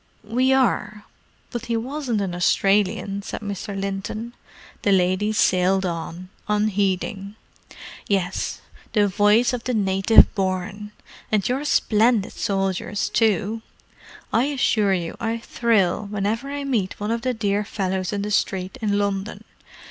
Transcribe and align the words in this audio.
"We 0.23 0.51
are—but 0.51 1.67
he 1.67 1.77
wasn't 1.77 2.21
an 2.21 2.33
Australian," 2.33 3.21
said 3.21 3.41
Mr. 3.41 3.79
Linton. 3.79 4.33
The 4.81 4.91
lady 4.91 5.31
sailed 5.31 5.85
on, 5.85 6.29
unheeding. 6.47 7.35
"Yes. 8.07 8.61
The 8.93 9.07
voice 9.07 9.53
of 9.53 9.65
the 9.65 9.75
native 9.75 10.33
born. 10.33 10.91
And 11.31 11.47
your 11.47 11.63
splendid 11.65 12.33
soldiers, 12.33 13.09
too!—I 13.09 14.45
assure 14.45 14.95
you 14.95 15.15
I 15.19 15.37
thrill 15.37 16.07
whenever 16.07 16.49
I 16.49 16.63
meet 16.63 16.99
one 16.99 17.11
of 17.11 17.21
the 17.21 17.35
dear 17.35 17.63
fellows 17.63 18.11
in 18.11 18.23
the 18.23 18.31
street 18.31 18.79
in 18.81 18.97
London. 18.97 19.43